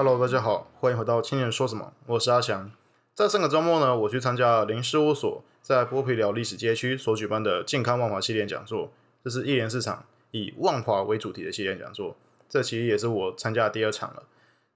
[0.00, 2.70] Hello，大家好，欢迎回到青年说什么，我是阿翔。
[3.16, 8.92] 在上个周末呢，我去参加林事务所在剥皮寮历史街区所举办的健康万华系列讲座，
[9.24, 12.16] 这是一连四场以万华为主题的系列讲座。
[12.48, 14.22] 这其实也是我参加的第二场了。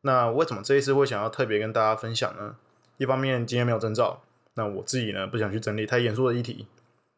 [0.00, 2.56] 那为什么这一次会想要特别跟大家分享呢？
[2.96, 4.22] 一方面今天没有征兆，
[4.54, 6.66] 那我自己呢不想去整理太严肃的议题。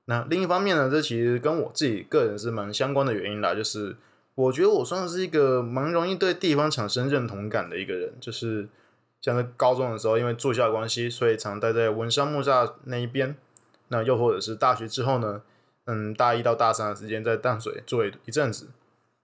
[0.05, 3.97] 那另一方面呢，这其实跟我自己个人是蛮相关的原因啦，就是
[4.35, 8.69] 我觉得我算是一个蛮容易对地方产生认同感的一个人，就是
[9.21, 13.37] 像在高中的时候，因为住校关系，所以常待在文山木栅那一边。
[13.89, 15.43] 那又或者是大学之后呢，
[15.85, 18.69] 嗯，大一到大三的时间在淡水住一阵子，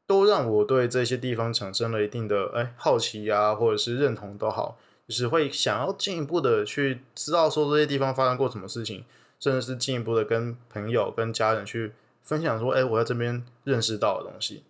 [0.07, 9.05] 都让我对这些地方产生了一定的哎好奇啊，或者是认同都好，就是会想要进一步的去知道说这些地方发生过什么事情。
[9.43, 14.63] 甚至是进一步的跟朋友、跟家人去分享说：“哎，我在这边认识到的东西。”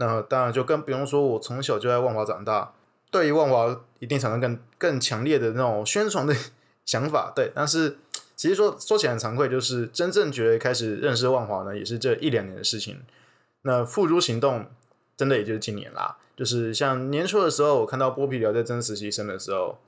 [0.00, 2.72] 那当然就更不用说，我从小就在万华长大，
[3.10, 6.34] 对于万华一定产生更更强烈的那种宣传的
[6.86, 7.30] 想法。
[7.36, 7.98] 对，但是
[8.34, 13.02] 其实说说起来很惭愧，就是真正觉得开始认识万华呢，也是这一两年的事情。
[13.62, 14.66] 那付诸行动，
[15.16, 16.16] 真的也就是今年啦。
[16.34, 19.78] 就是像年初的时候，我看到剥皮寮在征实习生的时候，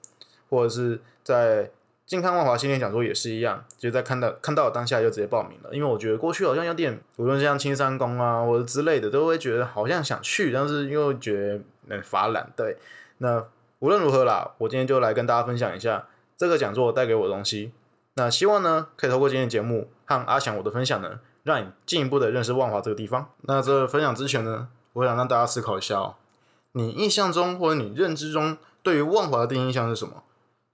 [0.49, 1.71] 或者是在。
[2.13, 12.53] 健康万华新年讲座也是一样，就在看到看到当下就直接报名了，因为我觉得过去好像有点，无论像青山宫啊或者之类的，都会觉得好像想去，但是又觉得乏懒。
[12.55, 12.77] 对，
[13.17, 13.43] 那
[13.79, 17.73] 无论如何啦，我今天就来跟大家分享一下这个讲座带给我的东西。
[18.17, 23.31] 那希望呢，可以透过今天的节目和阿翔我的分享呢，让你进一步的认识万华这个地方。
[23.45, 26.17] 那这分享之前呢，我想让大家思考一下哦，
[26.73, 30.23] 你印象中或者你认知中对于万华的第一印象是什么？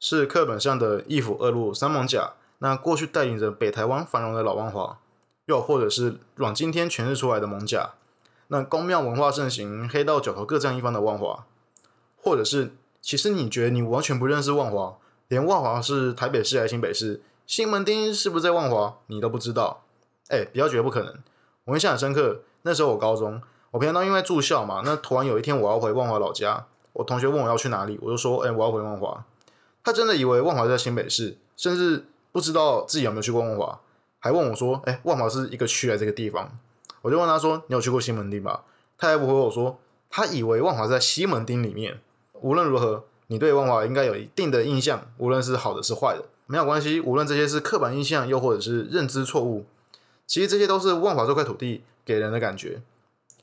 [0.00, 4.98] 是课本上的一府二路三艋甲，那过去带领着北台湾繁荣的老万华，
[5.46, 7.90] 又或者是阮经天诠释出来的艋甲，
[8.48, 11.46] 那公庙文化盛行、黑道角头各占一方的万华，
[12.16, 14.96] 或者是其实你觉得你完全不认识万华，
[15.28, 19.82] 连万华是台北市还是新北市，西门町是不是在万华，你都不知道？
[20.28, 21.18] 哎，不要觉得不可能，
[21.64, 22.42] 我印象很深刻。
[22.62, 29.24] 那时候我高中，我平常因为住校嘛，那突然有一天我要回万华老家，我同学问我要去哪里，我就说，哎，我要回万华。
[29.84, 33.80] 他真的以为万华在新北市，甚至不知道自己有没有去过万华，
[34.18, 36.58] 还问我说：“哎，万华是一个区在这个地方？”
[37.02, 38.64] 我就问他说：“你有去过西门町吧？”
[38.98, 39.78] 他还不回我说
[40.10, 42.00] ：“他以为万华在西门町里面。”
[42.40, 47.00] 无论如何，你对万华应该有一定的印象，无论是好的是坏的，没有关系。
[47.00, 49.64] 无论这些是刻板印象，又或者是认知错误，
[50.26, 52.82] 其实这些都是万华这块土地给人的感觉。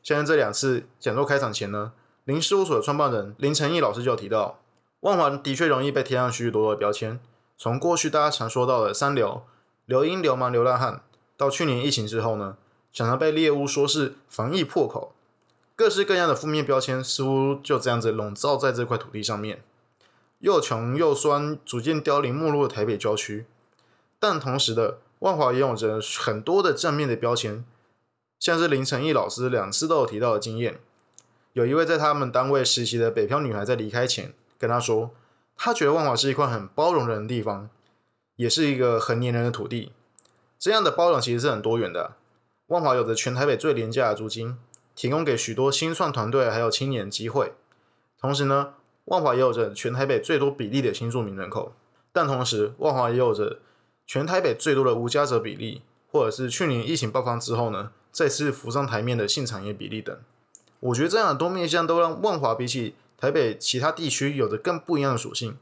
[0.04, 1.94] 像这两次讲座开场前呢，
[2.26, 4.60] 林事务所的创办人林成义老师就有提到。
[5.06, 7.20] 万华的确容易被贴上许许多多的标签，
[7.60, 9.44] 从过去大家常说到的三流、
[9.86, 11.04] 流英、流氓、流浪汉，
[11.38, 12.58] 到去年疫情之后呢，
[12.92, 15.14] 常常被猎物说是防疫破口，
[15.76, 19.62] 各式各样的负面标签似乎就这样子笼罩在这块土地上面。
[20.40, 23.46] 又穷又酸、逐渐凋零没落的台北郊区，
[24.20, 27.64] 但同时的万华也有着很多的正面的标签，
[28.40, 30.80] 像是林成义老师两次都有提到的经验，
[31.54, 34.34] 有一位在他们单位实习的北漂女孩在离开前。
[34.68, 35.12] 跟他说，
[35.56, 37.70] 他觉得万华是一块很包容人的地方，
[38.36, 39.92] 也是一个很黏人的土地。
[40.58, 42.16] 这样的包容其实是很多元的。
[42.68, 44.58] 万华有着全台北最廉价的租金，
[44.96, 47.54] 提供给许多新创团队还有青年机会。
[48.20, 48.74] 同时呢，
[49.06, 51.74] 万华也有着全台北最多比例的新住民人口。
[52.12, 53.60] 但同时，万华也有着
[54.08, 60.18] 全台北最多的无家者比例，或者是去年疫情爆发之后呢，再次浮上台面的性产业比例等。
[60.80, 65.58] 我觉得这样的多面向都让万华比起台北其他地区有着更不一样的属性，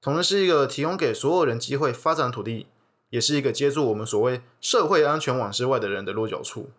[0.00, 2.66] 同时是一个提供给所有人机会发展土地，
[3.10, 6.70] 也是一个接住我们所谓社会安全网之外的人的落脚处。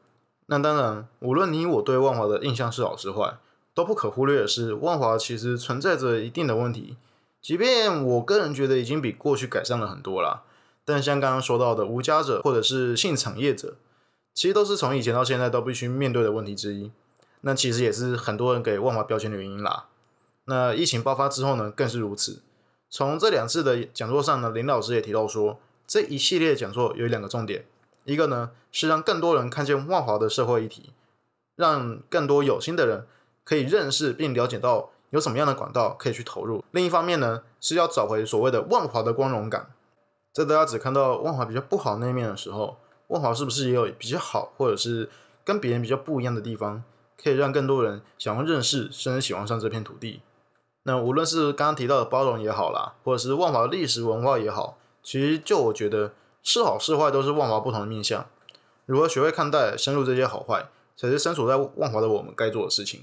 [0.47, 3.38] 那当然，无论你我对万华的印象是好是坏，
[3.73, 6.96] 都不可忽略的是，万华其实存在着一定的问题。
[7.41, 10.44] 即便我个人觉得已经比过去改善了很多啦，
[10.85, 13.75] 但像刚刚说到的无家者或者是性产业者，
[14.34, 16.91] 其实都是从以前到现在都必须面对的问题之一。
[17.41, 19.85] 那其实也是很多人给万华标签的原因啦。
[20.49, 22.41] 那疫情爆发之后呢，更是如此。
[22.90, 27.66] 从这两次的讲座上呢，林老师也提到说，这一系列讲座有两个重点，
[28.05, 30.94] 一个呢是让更多人看见万华的社会议题，
[31.58, 33.05] 让更多有心的人
[33.44, 39.70] 可以认识并了解到有什么样的管道可以去投入；另一方面呢，是要找回所谓的万华的光荣感。
[40.32, 42.78] 在大家只看到万华比较不好那一面的时候，
[43.08, 45.09] 万华是不是也有比较好，或者是
[45.44, 46.84] 跟别人比较不一样的地方，
[47.22, 50.22] 可以让更多人想要认识，甚至喜欢上这片土地？
[50.87, 58.25] 那无论是刚刚提到的包容也好啦，或者是万华的历史文化也好，其实就我觉得是好是坏都是万华不同的面向。
[58.85, 63.01] 如何学会看待、深入这些好坏，才是身处在万华的我们该做的事情。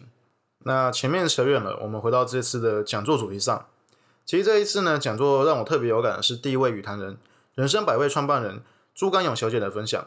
[0.61, 3.67] 那前面扯远了，我们回到这次的讲座主题上。
[4.25, 7.19] 其实这一次呢，讲座让我特别有感的是第一位语坛人——
[7.55, 8.63] 人生百味创办人
[8.95, 10.07] 朱甘勇小姐的分享。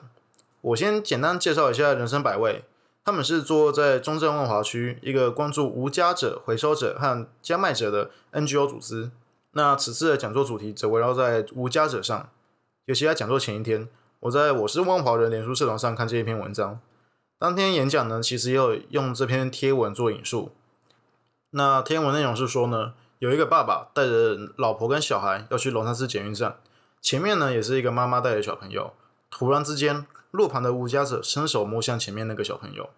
[0.61, 2.63] 我先简单介绍一下人生百味，
[3.07, 9.11] 他们是做在中正万华区一个关注无家者、回收者和加卖者的 NGO 组织。
[9.51, 12.29] 那此次的讲座主题则围绕在无家者上。
[12.83, 13.87] 尤其在讲座前一天，
[14.19, 16.81] 我在我是万华人脸书社团上看这一篇文章。
[17.39, 20.51] 当天演讲呢，其实也有用这篇贴文做引述。
[21.51, 26.57] 那贴文内容是说呢，有一个爸爸带着老婆跟小孩要去龙山寺捷运站，
[27.01, 28.91] 前面呢也是一个妈妈带着小朋友。
[29.29, 32.89] 突然之间，路旁的无家者伸手摸向前面那个小朋友，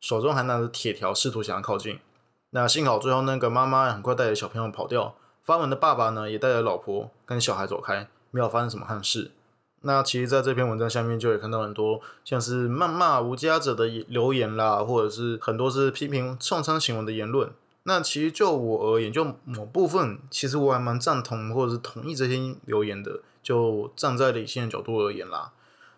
[0.00, 1.98] 手中还拿着铁条，试图想要靠近。
[2.50, 9.32] 那幸好最后那个妈妈很快带着小朋友跑掉，发文的爸爸呢也带着老婆跟小孩走开，没有发生什么憾事。
[9.82, 17.50] 那其实，在这篇文章下面就会看到很多像是谩骂无家者的留言啦，或者是很多是批评创伤行为的言论。
[17.84, 23.20] 那其实就我而言，就某部分，其实我还蛮赞同或者是同意这些留言的。
[23.42, 25.52] 就站在理性的角度而言啦，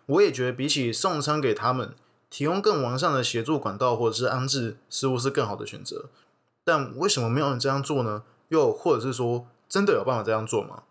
[0.09, 1.95] 我也觉得比起送餐给他们，
[2.29, 6.05] 提供更完善的协助管道或者是安置，似乎是更好的选择。
[6.63, 8.23] 但为什么没有人这样做呢？
[8.49, 10.83] 又或者是说，真的有办法这样做吗？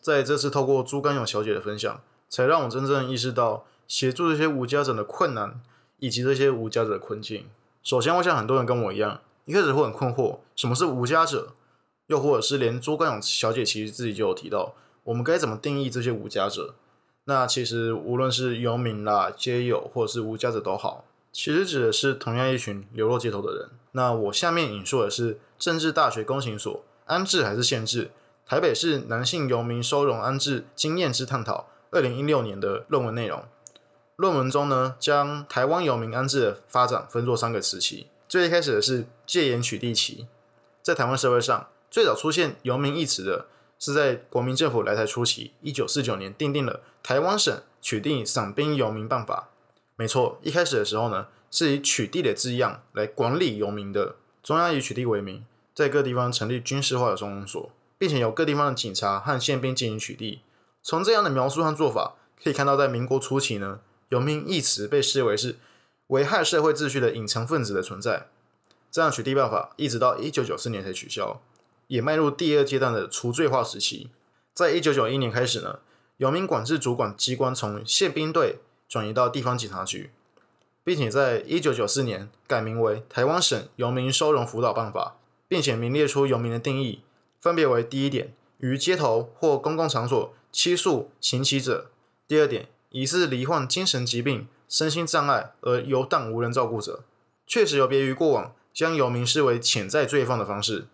[0.00, 2.00] 在这次透过朱甘勇小姐的分享。
[2.30, 5.62] 才让我真正意识到协助这些无家者的困难，
[5.98, 7.46] 以及这些无家者的困境。
[7.82, 11.54] 首先，我想很多人跟我一样，一开始会很困惑，什么是无家者？
[12.08, 14.74] 又或者是连朱甘勇小姐其实自己就有提到，
[15.04, 16.74] 我们该怎么定义这些无家者？
[17.28, 23.68] 那其实无论是游民啦、街友，或者是无家者都好，其实指的是同样一群流落街头的人。
[23.92, 28.10] 那我下面引述的是政治大学公行所安置还是限制？
[28.46, 31.68] 台北市男性游民收容安置经验之探讨。
[31.90, 33.44] 二零一六年的论文内容，
[34.16, 38.06] 论文中呢，将台湾游民安置的发展分作三个时期。
[38.26, 40.26] 最一开始的是戒严取缔期，
[40.82, 43.44] 在台湾社会上最早出现游民一词的，
[43.78, 49.50] 是在国民政府来台初期，一九四九年订定了台湾省取缔散兵游民办法。
[49.96, 54.16] 没错，一开始的时候呢，是以取缔的字样来管理游民的。
[54.42, 55.44] 中央以取缔为名，
[55.74, 60.38] 在各地方成立军事化的收容所，并且由各地方的警察和宪兵进行取缔。
[60.82, 65.56] 从这样的描述和做法，可以看到，在民国初期呢，游民一词被视为是
[66.06, 68.28] 危害社会秩序的隐藏分子的存在。
[68.90, 71.42] 这样取缔办法一直到一九九四年才取消，
[71.88, 74.08] 也迈入第二阶段的除罪化时期。
[74.54, 75.80] 在一九九一年开始呢，
[76.18, 80.10] 游民管制主管机关从宪兵队转移到地方警察局，
[80.84, 85.16] 并且在一九九四年改名为《台湾省游民收容辅导办法》，
[85.48, 87.02] 并且明列出游民的定义，
[87.40, 90.32] 分别为第一点，于街头或公共场所。
[90.50, 91.90] 欺诉行乞者。
[92.26, 97.04] 第二点，疑似罹患精神疾病、身心障碍而游荡无人照顾者，
[97.46, 100.86] 确实有别于过往将游民视为潜在罪犯的方式，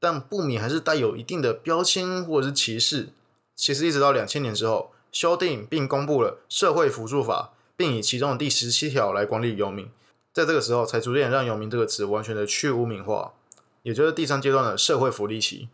[0.00, 3.10] 但不免还是带有一定的标签或者是歧视。
[3.54, 9.88] 其实一直到两千年之后，修订并公布了社会辅助法，并以其中的第十七条来管理游民，
[10.32, 13.34] 在这个时候才逐渐让游民这个词完全的去污名化，
[13.82, 15.68] 也就是第三阶段的社会福利期。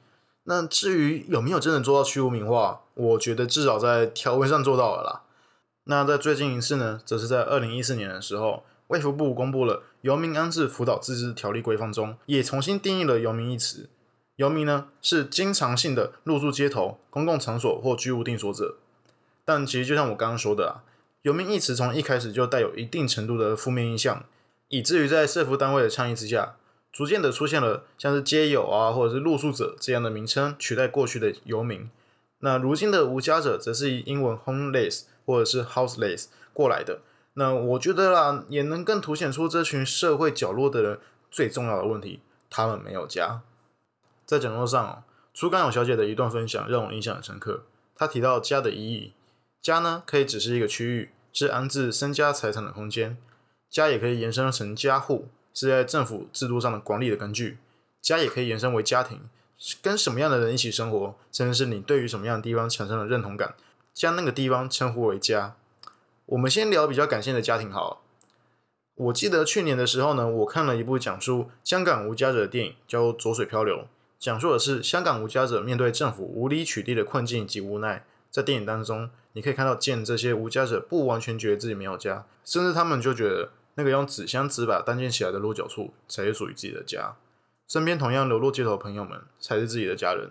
[0.49, 5.23] 那至于有没有真的做到去污名化，我觉得至少在条文上做到了啦。
[5.85, 13.89] 那在最近一次呢，则是在二零一四年的时候，卫福部公布了《游民安置辅导自治条例规范》中，也重新定义了“游民”一词。
[14.37, 18.77] 游民呢，是经常性的入住街头、公共场所或居无定所者。
[19.45, 20.85] 但其实就像我刚刚说的啊
[21.23, 24.25] ，“游民”一词从一开始就带有一定程度的负面印象，
[24.69, 26.57] 以至于在社服单位的倡议之下。
[26.93, 31.91] 逐渐的出现了像是街友啊，或者是露宿者这样的名称，取代过去的游民。
[32.39, 37.01] 那如今的无家者，则是以英文 homeless 或者是 houseless 过来的。
[37.35, 40.99] 那我觉得啦，也能更凸显出这群社会角落的人
[41.31, 43.43] 最重要的问题：他们没有家。
[44.27, 47.63] 在讲座上，朱刚勇小姐的一段分享让我印象很深刻。
[47.95, 49.15] 她提到家的意义，
[49.63, 53.17] 家呢可以只是一个区域，是安置身家财产的空间；
[53.71, 55.29] 家也可以延伸成家户。
[55.59, 57.57] 是在政府制度上的管理的根据，
[58.03, 59.23] 家也可以延伸为家庭，
[59.81, 63.55] 跟什么样的人一起生活，甚至是你对于什么样的地方产生了认同感，
[63.95, 65.57] 将那个地方称呼为家。
[66.27, 68.03] 我们先聊比较感性的家庭好。
[68.97, 73.77] 我记得去年的时候呢，我看了一部讲述香港无家者的电影，叫《浊水漂流》，
[74.27, 78.05] 讲述的是香港无家者面对政府无理取缔的困境及无奈。
[78.29, 83.51] 在电影当中，你可以看到见这些无家者不完全觉得自己没有家，甚至他们就觉得。
[83.77, 87.15] 那个用纸箱、纸板搭建起来的落脚处，才是属于自己的家。
[87.69, 90.31] 身边同样流落街头的朋友们，才是自己的家人。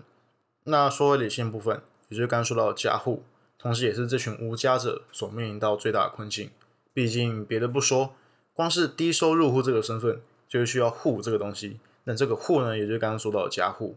[0.66, 3.24] 那说回理性部分，也就是刚刚说到的家户，
[3.58, 6.50] 同时也是这群无家者所面临到最大的困境。
[6.92, 8.16] 毕竟别的不说，
[8.54, 13.96] 光是低收入户这个身份，就是需要户这个东西，那这个户呢，也就是刚刚说到的家户。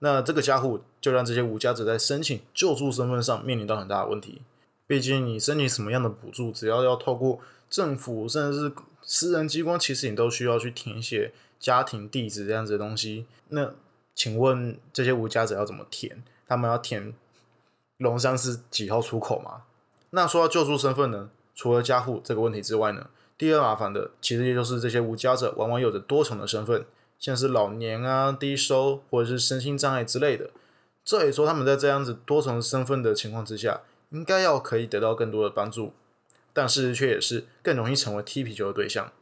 [0.00, 4.42] 那这个家户就让这些无家者在申请救助身份上面临到很大的问题。
[4.86, 13.26] 毕竟你申请什么样的补助，只要要透过政府甚至是私人机关，其实你都需要去填写家庭地址这样子的东西。
[13.48, 13.72] 那
[14.14, 16.22] 请问这些无家者要怎么填？
[16.46, 17.12] 他们要填
[17.98, 19.64] 龙山是几号出口吗？
[20.10, 21.28] 那说到救助身份呢？
[21.54, 26.86] 除了家户这个问题之外呢，第二麻烦的其实也就是这些无家者往往有着多重的身份。
[27.18, 30.50] 像是老年啊、低收或者是身心障碍之类的，
[31.04, 35.92] 这也说他们在这样子多重身份的情况之下，应该要可以得到更多的帮助，
[36.52, 39.12] 但是却也是更容易成为踢皮球的对象，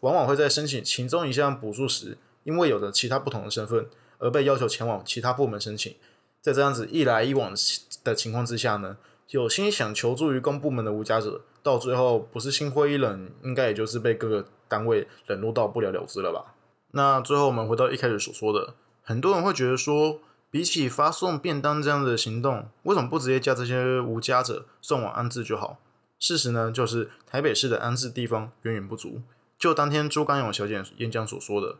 [0.00, 3.86] 往往会在申请其中一项补助时，因为有着其他不同的身份，
[4.18, 5.94] 而被要求前往其他部门申请，
[6.40, 7.54] 在这样子一来一往
[8.02, 8.96] 的情况之下呢，
[9.30, 16.54] 有心想求助于公部门的无家者，到最后不是心灰意冷，应该也就是被各个单位冷落到不了了之了吧。
[16.96, 25.78] 那最后我们回到一开始所说的，很多人会觉得说，比起发送便当这样的行动，为什么不直接将这些无家者送往安置就好？
[26.20, 29.20] 事实呢，就是台北市的安置地方远远不足。
[29.58, 31.76] 就当天朱刚勇小姐演讲所说的，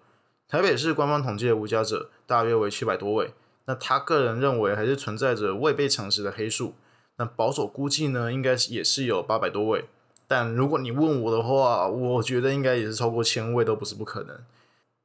[0.49, 3.33] 台北市官方统计的无家者大约为七百多位。
[3.67, 6.75] 那他个人认为还是存在着未被偿实的黑数。
[7.17, 9.85] 那保守估计呢，应该也是有八百多位。
[10.27, 14.37] 但如果你问我的话，我觉得应该也是超过千位都不是不可能。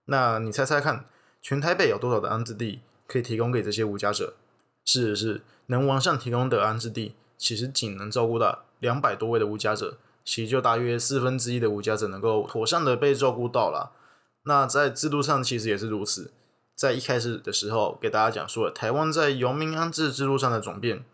[0.10, 1.06] 那你猜猜看，
[1.40, 4.34] 全台北有多少的安置地可以提供给这些无家者？
[4.84, 13.92] 事实是，能往上提供的安置地，其实仅能照顾到两百多位的无家者，其实就大约四分之一的无家者能够妥善的被照顾到了。
[14.46, 16.32] 那在制度上其实也是如此。
[16.76, 21.06] 在一开始的时候，给大家讲述了台湾在游民安置制度上的转变，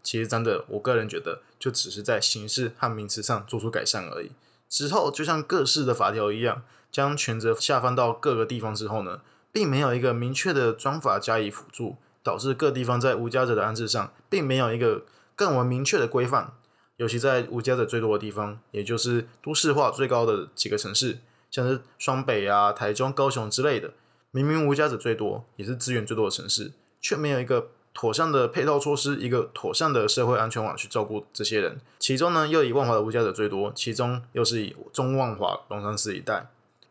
[0.00, 4.30] 其实真的，我个人觉得，就只是在形式和名词上做出改善而已。
[4.68, 6.62] 之后，就像各式的法条一样。
[6.94, 9.20] 将权责下放到各个地方之后呢，
[9.50, 15.02] 并没有一个明确的专法加以辅助，导致各地方在无家者的安置上，并没有一个
[15.34, 16.52] 更为明确的规范。
[16.98, 21.18] 尤其在无家者最多的地方，也就是都市化最高的几个城市，
[21.50, 23.90] 像是双北啊、台中、高雄之类的，
[24.30, 26.70] 明明无家者最多，也是资源最多的城市，
[27.00, 31.80] 却没有一个妥善的配套措施，一个妥善的社会安全网去照顾这些人。
[31.98, 36.46] 其中呢，又以万华的无家者最多，其中又是以中万华、龙山寺一带。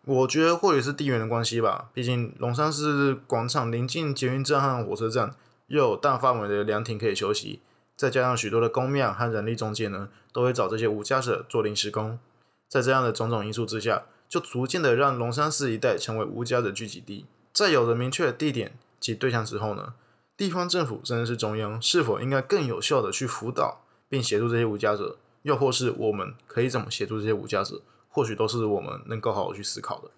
[0.05, 5.33] 我觉得或许是地缘的关系吧，毕竟龙山寺广场临近捷运站和火车站，
[5.67, 7.61] 又有大范围的凉亭可以休息，
[7.95, 12.19] 再加上许多的公庙和人力中介呢，都会找这些无家者做临时工，
[12.67, 17.25] 在这样的种种因素之下，就逐渐的让龙山寺一带成为无家者聚集地。
[17.53, 19.93] 在有了明确的地点及对象之后呢，
[20.35, 27.79] 地方政府甚至是中央，是否应该更有效的去辅导并协助这些无家者，又或是我们可以怎么协助这些无家者？
[28.13, 30.11] 或许都是我们能够好好去思考的。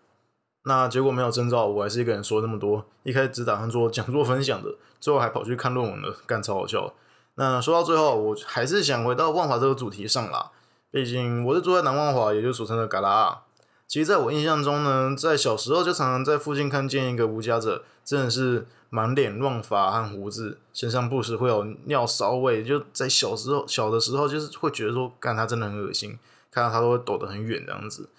[0.65, 2.85] 那结果没有征兆，我还是一个人说那么多。
[3.03, 6.93] 一开始只打算做 讲座分享的，最后还跑去看论文了，干超好笑。
[7.35, 10.51] 那说到最后，我还是想回到万华这个主题上啦。
[10.91, 13.41] 毕竟我是住在南万华，也就俗称的嘎拉。
[13.87, 22.63] 其实在我印象中呢，在小时候就常常在附近看见一个无家者，真的是满脸乱发和胡子，身上不时会有尿骚味。
[22.63, 26.17] 就在小时候小的时候，就是会觉得说，干他真的很恶心。
[26.51, 28.09] 看到他都会躲得很远这样子。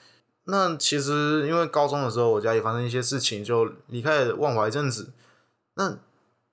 [0.44, 5.10] 那其实因为高中的时候，我家里发生一些事情，就离开了万华一阵子。
[5.74, 5.96] 那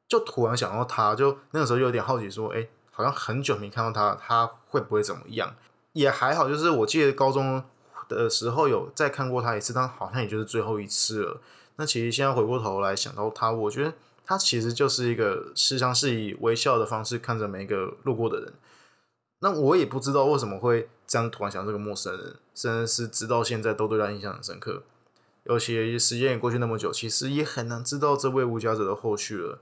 [0.08, 5.53] 就突然想到他，就那个时候有点好奇，说：“哎，好像很久没看到他，他会不会怎么样？”
[5.91, 7.63] 也还好，就是我记得高中
[8.07, 11.41] 的时候有再看过他一次，但好像也就是最后一次了。
[11.75, 13.93] 那其实现在回过头来想到他，我觉得
[14.25, 18.53] 他其实就是一个时常是以微笑的方式看着每一个路过的人。
[19.39, 24.83] 那我也不知道为什么会这样突然想这个陌生人，甚至是直到现在都对他印象很深刻。
[25.43, 29.60] 尤其时间也过去那么久，其实也很难知道这位无家者的后续了。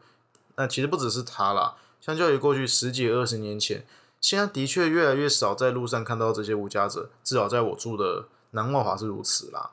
[0.57, 3.83] 那其实不只是他啦，相较于过去十几二十年前，
[4.21, 9.71] 现在的确越来越少在路上看到这些无家者，至少在我住的南万华是如此啦。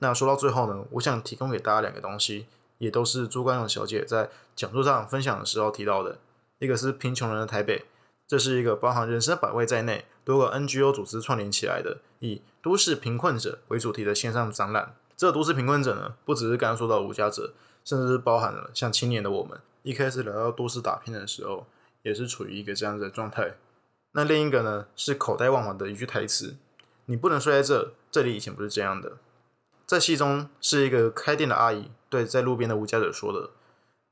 [0.00, 6.18] 那说到最后呢，我想提供给大家两个东西，也都是朱冠勇小姐在讲座上分享的时候提到的，
[6.58, 7.86] 一个是贫穷人的台北。
[8.28, 14.94] 这是一个包含人生百味在内多个 NGO 组织串联起来的，以都市贫困者为主题的线上展览。
[15.16, 19.58] 这都市贫困者呢，不只是刚刚说到无家者，甚至是包含了像青年的我们。
[19.84, 21.66] 一开始聊到都市打拼的时候，
[22.02, 23.54] 也是处于一个这样子的状态。
[24.16, 26.56] 那另一个呢，是口袋万华的一句台词
[27.04, 29.18] ：“你不能睡在这，这里以前不是这样的。”
[29.84, 33.50] 在戏中是一个开店的阿姨对在路边的无家者说的。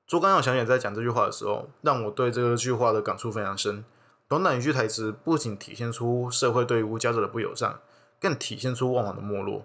[0.07, 3.83] 朱刚耀小姐在讲这句话的时候，让我对这句话的感触非常深。
[4.29, 7.81] 短短一句台词，不仅体现出社会对无家者的不友善，
[8.21, 9.65] 更体现出旺旺的没落。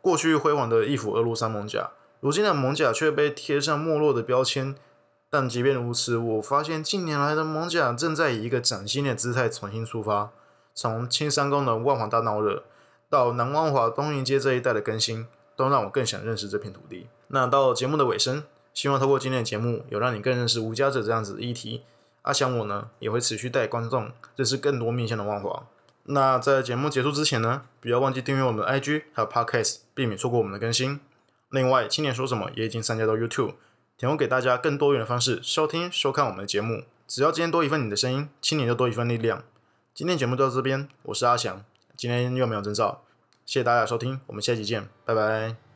[0.00, 4.74] 过去辉煌的一府二路三猛甲，如今的蒙甲却被贴上没落的标签。
[5.30, 10.30] 但即便如此，我发现近年来的蒙甲正在以一个崭新的姿态重新出发。
[10.74, 12.62] 从青山宫的万华大闹热，
[13.10, 17.08] 到南万华东营街这一带的更新，都让我更想认识这片土地。
[17.26, 21.82] 那到节目的尾声，希望透过今天的节目，有让你更认识无家者这样子的议题。
[22.22, 25.64] 阿翔我呢，也会持续带观众认识更多面向的万华。
[26.04, 31.00] 那在节目结束之前呢，不要忘记订阅我们的 IG 还有 Podcast，避免错过我们的更新。
[31.50, 33.54] 另外，青年说什么也已经上架到 YouTube，
[33.98, 36.84] 提供给大家更多元的方式收听、收看我们的节目。
[37.08, 39.42] 只要今天多一份你的声音，青年就多一份力量。
[39.92, 41.64] 今天节目就到这边，我是阿翔，
[41.96, 43.02] 今天又没有征兆，
[43.44, 45.67] 谢谢大家收听，我们下期见，拜拜。